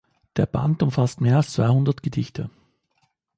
[0.35, 2.49] Der Band umfasst mehr als zweihundert Gedichte.